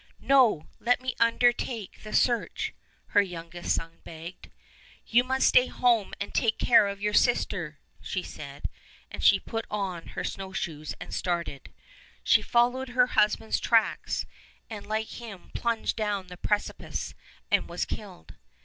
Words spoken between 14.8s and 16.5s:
like him plunged down the